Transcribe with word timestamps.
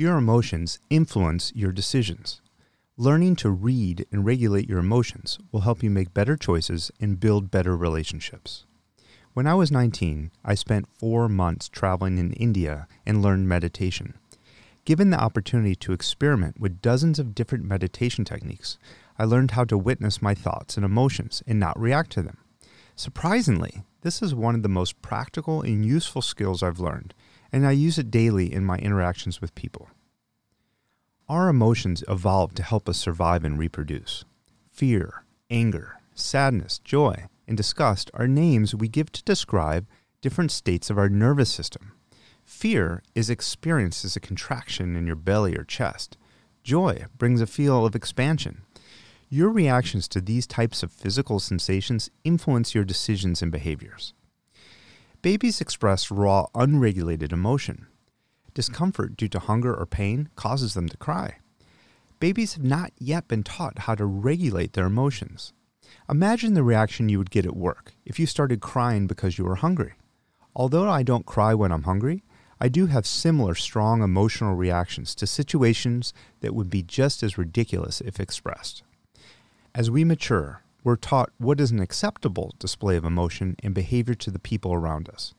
Your 0.00 0.16
emotions 0.16 0.78
influence 0.88 1.52
your 1.54 1.72
decisions. 1.72 2.40
Learning 2.96 3.36
to 3.36 3.50
read 3.50 4.06
and 4.10 4.24
regulate 4.24 4.66
your 4.66 4.78
emotions 4.78 5.38
will 5.52 5.60
help 5.60 5.82
you 5.82 5.90
make 5.90 6.14
better 6.14 6.38
choices 6.38 6.90
and 6.98 7.20
build 7.20 7.50
better 7.50 7.76
relationships. 7.76 8.64
When 9.34 9.46
I 9.46 9.52
was 9.52 9.70
19, 9.70 10.30
I 10.42 10.54
spent 10.54 10.88
four 10.88 11.28
months 11.28 11.68
traveling 11.68 12.16
in 12.16 12.32
India 12.32 12.88
and 13.04 13.20
learned 13.20 13.46
meditation. 13.46 14.14
Given 14.86 15.10
the 15.10 15.20
opportunity 15.20 15.74
to 15.74 15.92
experiment 15.92 16.58
with 16.58 16.80
dozens 16.80 17.18
of 17.18 17.34
different 17.34 17.66
meditation 17.66 18.24
techniques, 18.24 18.78
I 19.18 19.24
learned 19.24 19.50
how 19.50 19.64
to 19.64 19.76
witness 19.76 20.22
my 20.22 20.32
thoughts 20.34 20.78
and 20.78 20.86
emotions 20.86 21.42
and 21.46 21.60
not 21.60 21.78
react 21.78 22.10
to 22.12 22.22
them. 22.22 22.38
Surprisingly, 22.96 23.82
this 24.00 24.22
is 24.22 24.34
one 24.34 24.54
of 24.54 24.62
the 24.62 24.68
most 24.70 25.02
practical 25.02 25.60
and 25.60 25.84
useful 25.84 26.22
skills 26.22 26.62
I've 26.62 26.80
learned, 26.80 27.12
and 27.52 27.66
I 27.66 27.72
use 27.72 27.98
it 27.98 28.10
daily 28.10 28.52
in 28.52 28.64
my 28.64 28.76
interactions 28.78 29.40
with 29.40 29.54
people. 29.54 29.88
Our 31.28 31.48
emotions 31.48 32.02
evolved 32.08 32.56
to 32.56 32.62
help 32.62 32.88
us 32.88 32.98
survive 32.98 33.44
and 33.44 33.58
reproduce. 33.58 34.24
Fear, 34.72 35.24
anger, 35.48 36.00
sadness, 36.14 36.78
joy, 36.80 37.26
and 37.46 37.56
disgust 37.56 38.10
are 38.14 38.26
names 38.26 38.74
we 38.74 38.88
give 38.88 39.12
to 39.12 39.24
describe 39.24 39.86
different 40.20 40.50
states 40.52 40.90
of 40.90 40.98
our 40.98 41.08
nervous 41.08 41.50
system. 41.50 41.92
Fear 42.44 43.02
is 43.14 43.30
experienced 43.30 44.04
as 44.04 44.16
a 44.16 44.20
contraction 44.20 44.96
in 44.96 45.06
your 45.06 45.16
belly 45.16 45.56
or 45.56 45.64
chest. 45.64 46.16
Joy 46.62 47.04
brings 47.16 47.40
a 47.40 47.46
feel 47.46 47.86
of 47.86 47.94
expansion. 47.94 48.62
Your 49.28 49.50
reactions 49.50 50.08
to 50.08 50.20
these 50.20 50.46
types 50.46 50.82
of 50.82 50.90
physical 50.90 51.38
sensations 51.38 52.10
influence 52.24 52.74
your 52.74 52.84
decisions 52.84 53.40
and 53.40 53.52
behaviors. 53.52 54.12
Babies 55.22 55.60
express 55.60 56.10
raw, 56.10 56.46
unregulated 56.54 57.30
emotion. 57.30 57.86
Discomfort 58.54 59.18
due 59.18 59.28
to 59.28 59.38
hunger 59.38 59.74
or 59.74 59.84
pain 59.84 60.30
causes 60.34 60.72
them 60.72 60.88
to 60.88 60.96
cry. 60.96 61.36
Babies 62.20 62.54
have 62.54 62.64
not 62.64 62.92
yet 62.98 63.28
been 63.28 63.42
taught 63.42 63.80
how 63.80 63.94
to 63.94 64.06
regulate 64.06 64.72
their 64.72 64.86
emotions. 64.86 65.52
Imagine 66.08 66.54
the 66.54 66.62
reaction 66.62 67.10
you 67.10 67.18
would 67.18 67.30
get 67.30 67.44
at 67.44 67.54
work 67.54 67.92
if 68.06 68.18
you 68.18 68.24
started 68.24 68.62
crying 68.62 69.06
because 69.06 69.36
you 69.36 69.44
were 69.44 69.56
hungry. 69.56 69.92
Although 70.56 70.88
I 70.88 71.02
don't 71.02 71.26
cry 71.26 71.52
when 71.52 71.70
I'm 71.70 71.82
hungry, 71.82 72.24
I 72.58 72.68
do 72.68 72.86
have 72.86 73.06
similar 73.06 73.54
strong 73.54 74.02
emotional 74.02 74.54
reactions 74.54 75.14
to 75.16 75.26
situations 75.26 76.14
that 76.40 76.54
would 76.54 76.70
be 76.70 76.82
just 76.82 77.22
as 77.22 77.36
ridiculous 77.36 78.00
if 78.00 78.20
expressed. 78.20 78.84
As 79.74 79.90
we 79.90 80.02
mature, 80.02 80.62
we're 80.82 80.96
taught 80.96 81.30
what 81.38 81.60
is 81.60 81.70
an 81.70 81.80
acceptable 81.80 82.54
display 82.58 82.96
of 82.96 83.04
emotion 83.04 83.56
and 83.62 83.74
behavior 83.74 84.14
to 84.14 84.30
the 84.30 84.38
people 84.38 84.72
around 84.72 85.08
us. 85.08 85.34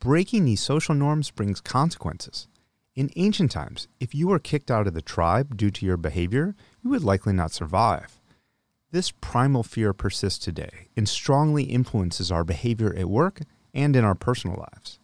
Breaking 0.00 0.44
these 0.44 0.60
social 0.60 0.94
norms 0.94 1.30
brings 1.30 1.60
consequences. 1.60 2.48
In 2.94 3.10
ancient 3.16 3.50
times, 3.50 3.88
if 4.00 4.14
you 4.14 4.28
were 4.28 4.38
kicked 4.38 4.70
out 4.70 4.86
of 4.86 4.94
the 4.94 5.02
tribe 5.02 5.56
due 5.56 5.70
to 5.70 5.84
your 5.84 5.96
behavior, 5.96 6.54
you 6.82 6.90
would 6.90 7.04
likely 7.04 7.32
not 7.32 7.52
survive. 7.52 8.20
This 8.90 9.10
primal 9.10 9.62
fear 9.62 9.92
persists 9.92 10.42
today 10.42 10.88
and 10.96 11.08
strongly 11.08 11.64
influences 11.64 12.32
our 12.32 12.44
behavior 12.44 12.94
at 12.96 13.10
work 13.10 13.40
and 13.74 13.94
in 13.94 14.04
our 14.04 14.14
personal 14.14 14.56
lives. 14.56 14.98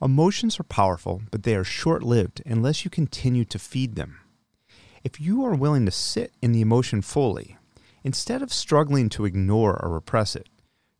Emotions 0.00 0.58
are 0.58 0.64
powerful, 0.64 1.22
but 1.30 1.42
they 1.42 1.54
are 1.54 1.64
short 1.64 2.02
lived 2.02 2.42
unless 2.46 2.84
you 2.84 2.90
continue 2.90 3.44
to 3.44 3.58
feed 3.58 3.94
them. 3.96 4.20
If 5.02 5.20
you 5.20 5.44
are 5.44 5.54
willing 5.54 5.84
to 5.84 5.90
sit 5.90 6.32
in 6.40 6.52
the 6.52 6.62
emotion 6.62 7.02
fully, 7.02 7.58
Instead 8.04 8.42
of 8.42 8.52
struggling 8.52 9.08
to 9.08 9.24
ignore 9.24 9.82
or 9.82 9.90
repress 9.90 10.36
it, 10.36 10.50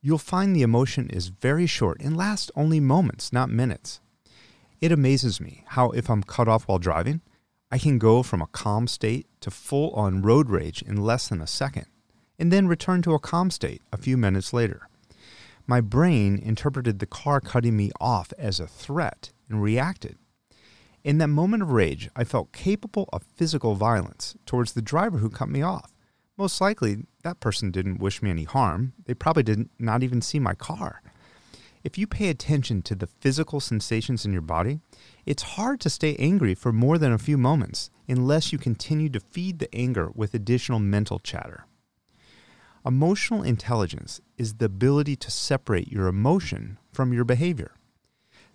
you'll 0.00 0.16
find 0.16 0.56
the 0.56 0.62
emotion 0.62 1.10
is 1.10 1.28
very 1.28 1.66
short 1.66 2.00
and 2.00 2.16
lasts 2.16 2.50
only 2.56 2.80
moments, 2.80 3.30
not 3.30 3.50
minutes. 3.50 4.00
It 4.80 4.90
amazes 4.90 5.38
me 5.38 5.64
how, 5.68 5.90
if 5.90 6.08
I'm 6.08 6.22
cut 6.22 6.48
off 6.48 6.66
while 6.66 6.78
driving, 6.78 7.20
I 7.70 7.76
can 7.76 7.98
go 7.98 8.22
from 8.22 8.40
a 8.40 8.46
calm 8.46 8.86
state 8.86 9.26
to 9.40 9.50
full 9.50 9.90
on 9.90 10.22
road 10.22 10.48
rage 10.48 10.80
in 10.80 10.96
less 10.96 11.28
than 11.28 11.42
a 11.42 11.46
second, 11.46 11.86
and 12.38 12.50
then 12.50 12.68
return 12.68 13.02
to 13.02 13.12
a 13.12 13.18
calm 13.18 13.50
state 13.50 13.82
a 13.92 13.98
few 13.98 14.16
minutes 14.16 14.54
later. 14.54 14.88
My 15.66 15.82
brain 15.82 16.38
interpreted 16.38 17.00
the 17.00 17.06
car 17.06 17.40
cutting 17.40 17.76
me 17.76 17.90
off 18.00 18.32
as 18.38 18.60
a 18.60 18.66
threat 18.66 19.30
and 19.50 19.62
reacted. 19.62 20.16
In 21.02 21.18
that 21.18 21.28
moment 21.28 21.62
of 21.62 21.70
rage, 21.70 22.08
I 22.16 22.24
felt 22.24 22.52
capable 22.52 23.10
of 23.12 23.22
physical 23.22 23.74
violence 23.74 24.36
towards 24.46 24.72
the 24.72 24.82
driver 24.82 25.18
who 25.18 25.28
cut 25.28 25.50
me 25.50 25.60
off 25.60 25.93
most 26.36 26.60
likely 26.60 26.98
that 27.22 27.40
person 27.40 27.70
didn't 27.70 28.00
wish 28.00 28.22
me 28.22 28.30
any 28.30 28.44
harm. 28.44 28.92
They 29.06 29.14
probably 29.14 29.42
didn't 29.42 29.70
not 29.78 30.02
even 30.02 30.20
see 30.20 30.38
my 30.38 30.54
car. 30.54 31.02
If 31.84 31.98
you 31.98 32.06
pay 32.06 32.28
attention 32.28 32.80
to 32.82 32.94
the 32.94 33.06
physical 33.06 33.60
sensations 33.60 34.24
in 34.24 34.32
your 34.32 34.42
body, 34.42 34.80
it's 35.26 35.42
hard 35.42 35.80
to 35.80 35.90
stay 35.90 36.16
angry 36.16 36.54
for 36.54 36.72
more 36.72 36.96
than 36.96 37.12
a 37.12 37.18
few 37.18 37.36
moments 37.36 37.90
unless 38.08 38.52
you 38.52 38.58
continue 38.58 39.10
to 39.10 39.20
feed 39.20 39.58
the 39.58 39.72
anger 39.74 40.10
with 40.14 40.34
additional 40.34 40.78
mental 40.78 41.18
chatter. 41.18 41.66
Emotional 42.86 43.42
intelligence 43.42 44.20
is 44.38 44.54
the 44.54 44.66
ability 44.66 45.16
to 45.16 45.30
separate 45.30 45.92
your 45.92 46.06
emotion 46.06 46.78
from 46.90 47.12
your 47.12 47.24
behavior. 47.24 47.72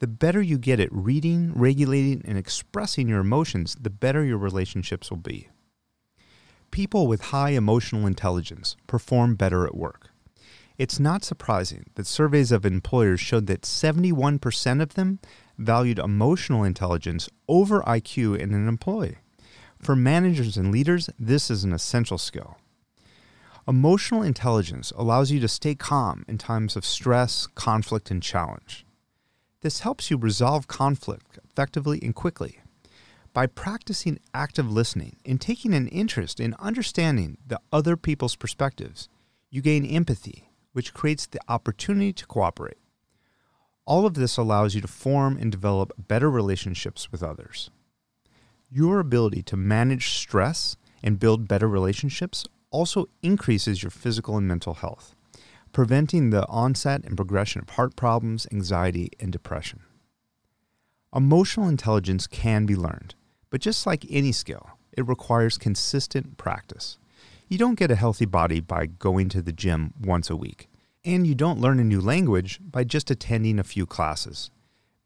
The 0.00 0.06
better 0.06 0.42
you 0.42 0.58
get 0.58 0.80
at 0.80 0.92
reading, 0.92 1.52
regulating, 1.54 2.22
and 2.26 2.36
expressing 2.36 3.08
your 3.08 3.20
emotions, 3.20 3.76
the 3.80 3.90
better 3.90 4.24
your 4.24 4.38
relationships 4.38 5.10
will 5.10 5.18
be 5.18 5.48
people 6.74 7.06
with 7.06 7.26
high 7.26 7.50
emotional 7.50 8.04
intelligence 8.04 8.74
perform 8.88 9.36
better 9.36 9.64
at 9.64 9.76
work. 9.76 10.10
It's 10.76 10.98
not 10.98 11.22
surprising 11.22 11.84
that 11.94 12.04
surveys 12.04 12.50
of 12.50 12.66
employers 12.66 13.20
showed 13.20 13.46
that 13.46 13.62
71% 13.62 14.82
of 14.82 14.94
them 14.94 15.20
valued 15.56 16.00
emotional 16.00 16.64
intelligence 16.64 17.28
over 17.46 17.80
IQ 17.82 18.40
in 18.40 18.52
an 18.52 18.66
employee. 18.66 19.18
For 19.78 19.94
managers 19.94 20.56
and 20.56 20.72
leaders, 20.72 21.08
this 21.16 21.48
is 21.48 21.62
an 21.62 21.72
essential 21.72 22.18
skill. 22.18 22.58
Emotional 23.68 24.24
intelligence 24.24 24.92
allows 24.96 25.30
you 25.30 25.38
to 25.38 25.46
stay 25.46 25.76
calm 25.76 26.24
in 26.26 26.38
times 26.38 26.74
of 26.74 26.84
stress, 26.84 27.46
conflict, 27.54 28.10
and 28.10 28.20
challenge. 28.20 28.84
This 29.60 29.80
helps 29.80 30.10
you 30.10 30.16
resolve 30.16 30.66
conflict 30.66 31.38
effectively 31.44 32.00
and 32.02 32.16
quickly 32.16 32.58
by 33.34 33.48
practicing 33.48 34.20
active 34.32 34.70
listening 34.70 35.16
and 35.26 35.40
taking 35.40 35.74
an 35.74 35.88
interest 35.88 36.38
in 36.38 36.54
understanding 36.60 37.36
the 37.44 37.60
other 37.72 37.96
people's 37.96 38.36
perspectives, 38.36 39.08
you 39.50 39.60
gain 39.60 39.84
empathy, 39.84 40.50
which 40.72 40.94
creates 40.94 41.26
the 41.26 41.40
opportunity 41.48 42.12
to 42.12 42.26
cooperate. 42.26 42.78
All 43.86 44.06
of 44.06 44.14
this 44.14 44.36
allows 44.36 44.76
you 44.76 44.80
to 44.80 44.88
form 44.88 45.36
and 45.36 45.50
develop 45.50 45.92
better 45.98 46.30
relationships 46.30 47.10
with 47.10 47.24
others. 47.24 47.70
Your 48.70 49.00
ability 49.00 49.42
to 49.42 49.56
manage 49.56 50.10
stress 50.10 50.76
and 51.02 51.18
build 51.18 51.48
better 51.48 51.68
relationships 51.68 52.46
also 52.70 53.08
increases 53.20 53.82
your 53.82 53.90
physical 53.90 54.36
and 54.36 54.46
mental 54.46 54.74
health, 54.74 55.16
preventing 55.72 56.30
the 56.30 56.46
onset 56.46 57.04
and 57.04 57.16
progression 57.16 57.60
of 57.60 57.70
heart 57.70 57.96
problems, 57.96 58.46
anxiety, 58.52 59.10
and 59.18 59.32
depression. 59.32 59.80
Emotional 61.12 61.68
intelligence 61.68 62.28
can 62.28 62.64
be 62.64 62.76
learned 62.76 63.16
but 63.54 63.60
just 63.60 63.86
like 63.86 64.04
any 64.10 64.32
skill, 64.32 64.68
it 64.94 65.06
requires 65.06 65.58
consistent 65.58 66.36
practice. 66.36 66.98
You 67.46 67.56
don't 67.56 67.78
get 67.78 67.92
a 67.92 67.94
healthy 67.94 68.24
body 68.24 68.58
by 68.58 68.86
going 68.86 69.28
to 69.28 69.40
the 69.40 69.52
gym 69.52 69.94
once 70.02 70.28
a 70.28 70.34
week, 70.34 70.68
and 71.04 71.24
you 71.24 71.36
don't 71.36 71.60
learn 71.60 71.78
a 71.78 71.84
new 71.84 72.00
language 72.00 72.58
by 72.60 72.82
just 72.82 73.12
attending 73.12 73.60
a 73.60 73.62
few 73.62 73.86
classes. 73.86 74.50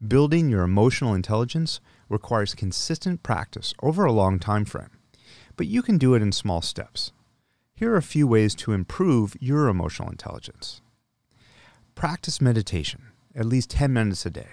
Building 0.07 0.49
your 0.49 0.63
emotional 0.63 1.13
intelligence 1.13 1.79
requires 2.09 2.55
consistent 2.55 3.21
practice 3.21 3.75
over 3.83 4.03
a 4.03 4.11
long 4.11 4.39
time 4.39 4.65
frame, 4.65 4.97
but 5.55 5.67
you 5.67 5.83
can 5.83 5.99
do 5.99 6.15
it 6.15 6.23
in 6.23 6.31
small 6.31 6.63
steps. 6.63 7.11
Here 7.75 7.93
are 7.93 7.97
a 7.97 8.01
few 8.01 8.25
ways 8.25 8.55
to 8.55 8.71
improve 8.71 9.35
your 9.39 9.67
emotional 9.67 10.09
intelligence. 10.09 10.81
Practice 11.93 12.41
meditation 12.41 13.03
at 13.35 13.45
least 13.45 13.69
10 13.69 13.93
minutes 13.93 14.25
a 14.25 14.31
day. 14.31 14.47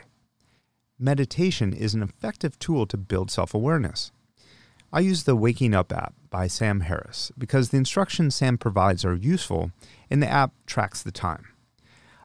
Meditation 0.99 1.75
is 1.75 1.93
an 1.93 2.03
effective 2.03 2.59
tool 2.59 2.87
to 2.87 2.97
build 2.97 3.31
self 3.31 3.53
awareness. 3.53 4.13
I 4.91 5.01
use 5.01 5.25
the 5.25 5.37
Waking 5.37 5.75
Up 5.75 5.93
app 5.93 6.15
by 6.31 6.47
Sam 6.47 6.81
Harris 6.81 7.31
because 7.37 7.69
the 7.69 7.77
instructions 7.77 8.35
Sam 8.35 8.57
provides 8.57 9.05
are 9.05 9.15
useful 9.15 9.73
and 10.11 10.23
the 10.23 10.29
app 10.29 10.53
tracks 10.65 11.03
the 11.03 11.13
time. 11.13 11.49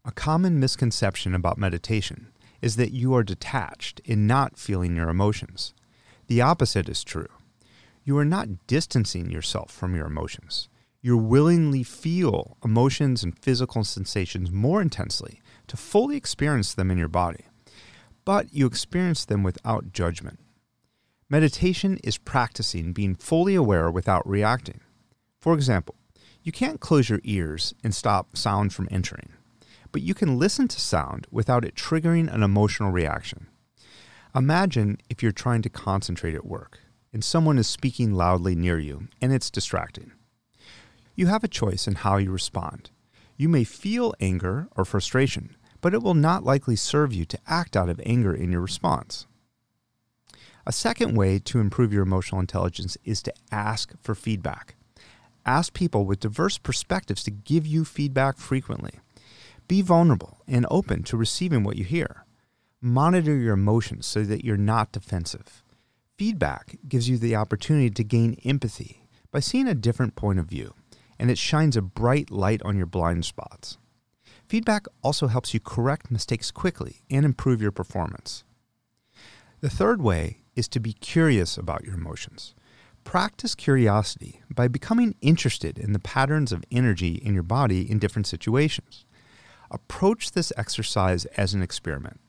A 0.06 0.12
common 0.14 0.58
misconception 0.58 1.36
about 1.36 1.58
meditation 1.58 2.32
is 2.62 2.78
that 2.78 2.94
you 2.94 3.14
are 3.14 3.24
detached 3.24 4.00
in 4.06 4.26
not 4.26 4.58
feeling 4.58 4.96
your 4.96 5.10
emotions. 5.10 5.74
The 6.28 6.42
opposite 6.42 6.88
is 6.88 7.04
true. 7.04 7.28
You 8.06 8.18
are 8.20 8.26
not 8.26 8.68
distancing 8.68 9.30
yourself 9.30 9.70
from 9.70 9.96
your 9.96 10.06
emotions. 10.06 10.70
You 11.02 11.18
willingly 11.18 11.84
feel 11.84 12.56
emotions 12.64 13.22
and 13.22 13.38
physical 13.38 13.84
sensations 13.84 14.50
more 14.50 14.82
intensely 14.82 15.42
to 15.68 15.76
fully 15.76 16.16
experience 16.16 16.74
them 16.74 16.90
in 16.90 16.98
your 16.98 17.10
body 17.10 17.48
but 18.32 18.54
you 18.54 18.66
experience 18.66 19.26
them 19.26 19.44
without 19.44 19.92
judgment. 19.92 20.40
Meditation 21.30 21.98
is 22.02 22.18
practicing 22.18 22.94
being 22.94 23.14
fully 23.14 23.56
aware 23.56 23.92
without 23.92 24.26
reacting. 24.26 24.80
For 25.42 25.54
example, 25.54 25.96
you 26.42 26.54
can't 26.54 26.80
close 26.80 27.10
your 27.10 27.20
ears 27.26 27.74
and 27.84 27.94
stop 27.94 28.38
sound 28.38 28.74
from 28.74 28.88
entering, 28.90 29.34
but 29.92 30.02
you 30.02 30.14
can 30.14 30.40
listen 30.40 30.70
to 30.70 30.80
sound 30.80 31.28
without 31.30 31.66
it 31.66 31.76
triggering 31.76 32.34
an 32.34 32.42
emotional 32.42 32.90
reaction. 32.90 33.48
Imagine 34.34 34.98
if 35.10 35.22
you're 35.22 35.34
trying 35.34 35.62
to 35.64 35.70
concentrate 35.70 36.34
at 36.34 36.46
work 36.46 36.80
and 37.12 37.26
someone 37.26 37.58
is 37.58 37.68
speaking 37.68 38.14
loudly 38.14 38.56
near 38.56 38.80
you 38.80 39.10
and 39.20 39.34
it's 39.34 39.52
distracting. 39.52 40.14
You 41.16 41.28
have 41.28 41.44
a 41.44 41.50
choice 41.50 41.86
in 41.86 41.96
how 41.96 42.16
you 42.16 42.32
respond. 42.32 42.92
You 43.36 43.50
may 43.50 43.66
feel 43.66 44.14
anger 44.22 44.70
or 44.78 44.86
frustration, 44.86 45.58
but 45.82 45.94
it 45.94 46.02
will 46.02 46.14
not 46.14 46.44
likely 46.44 46.76
serve 46.76 47.12
you 47.12 47.26
to 47.26 47.40
act 47.48 47.76
out 47.76 47.90
of 47.90 48.00
anger 48.06 48.34
in 48.34 48.52
your 48.52 48.62
response. 48.62 49.26
A 50.66 50.72
second 50.72 51.16
way 51.16 51.40
to 51.40 51.60
improve 51.60 51.92
your 51.92 52.04
emotional 52.04 52.40
intelligence 52.40 52.98
is 53.04 53.22
to 53.24 53.34
ask 53.52 53.94
for 54.00 54.14
feedback. 54.14 54.76
Ask 55.46 55.74
people 55.74 56.06
with 56.06 56.20
diverse 56.20 56.60
perspectives 56.60 57.24
to 57.24 57.32
give 57.32 57.66
you 57.66 57.84
feedback 57.84 58.38
frequently. 58.38 59.00
Be 59.68 59.82
vulnerable 59.82 60.38
and 60.48 60.68
open 60.70 61.02
to 61.04 61.18
receiving 61.18 61.64
what 61.64 61.78
you 61.78 61.84
hear. 61.84 62.26
Monitor 62.80 63.36
your 63.36 63.54
emotions 63.54 64.06
so 64.06 64.24
that 64.24 64.46
you're 64.46 64.58
not 64.58 64.92
defensive. 64.92 65.64
Feedback 66.18 66.78
gives 66.88 67.10
you 67.10 67.18
the 67.18 67.36
opportunity 67.36 67.90
to 67.90 68.04
gain 68.04 68.38
empathy 68.46 69.08
by 69.32 69.40
seeing 69.40 69.68
a 69.68 69.74
different 69.74 70.16
point 70.16 70.38
of 70.38 70.46
view, 70.46 70.76
and 71.18 71.32
it 71.32 71.38
shines 71.38 71.76
a 71.76 71.82
bright 71.82 72.30
light 72.30 72.62
on 72.64 72.78
your 72.78 72.86
blind 72.86 73.26
spots. 73.26 73.78
Feedback 74.52 74.86
also 75.02 75.28
helps 75.28 75.54
you 75.54 75.62
correct 75.62 76.12
mistakes 76.12 76.52
quickly 76.52 77.04
and 77.10 77.24
improve 77.24 77.62
your 77.62 77.72
performance. 77.72 78.44
The 79.62 79.70
third 79.70 80.02
way 80.02 80.42
is 80.58 80.68
to 80.68 80.82
be 80.82 80.92
curious 80.92 81.58
about 81.58 81.86
your 81.86 81.94
emotions. 81.94 82.54
Practice 83.06 83.56
curiosity 83.56 84.42
by 84.54 84.68
becoming 84.68 85.16
interested 85.22 85.80
in 85.80 85.94
the 85.94 86.00
patterns 86.00 86.52
of 86.52 86.66
energy 86.70 87.14
in 87.14 87.34
your 87.34 87.44
body 87.44 87.90
in 87.90 87.98
different 87.98 88.28
situations. 88.28 89.06
Approach 89.72 90.34
this 90.34 90.52
exercise 90.58 91.24
as 91.38 91.54
an 91.54 91.62
experiment. 91.62 92.20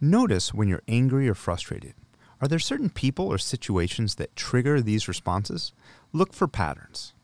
Notice 0.00 0.52
when 0.52 0.66
you're 0.66 0.82
angry 0.88 1.28
or 1.28 1.34
frustrated. 1.34 1.94
Are 2.40 2.48
there 2.48 2.58
certain 2.58 2.90
people 2.90 3.28
or 3.28 3.38
situations 3.38 4.16
that 4.16 4.34
trigger 4.34 4.80
these 4.80 5.06
responses? 5.06 5.72
Look 6.12 6.32
for 6.34 6.48
patterns. 6.48 7.14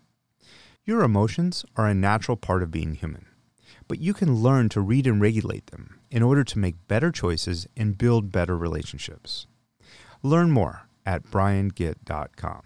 Your 0.84 1.02
emotions 1.02 1.64
are 1.76 1.88
a 1.88 1.93
natural 1.93 2.37
part 2.37 2.62
of 2.62 2.70
being 2.70 2.94
human, 2.94 3.26
but 3.87 4.00
you 4.00 4.15
can 4.15 4.37
learn 4.37 4.69
to 4.70 4.81
read 4.81 5.06
and 5.06 5.20
regulate 5.20 5.67
them 5.69 6.00
in 6.11 6.23
order 6.23 6.44
to 6.44 6.59
make 6.59 6.88
better 6.88 7.11
choices 7.11 7.67
and 7.76 7.99
build 7.99 8.32
better 8.32 8.56
relationships. 8.56 9.47
Learn 10.23 10.50
more 10.50 10.88
at 11.06 11.25
briangitt.com. 11.25 12.62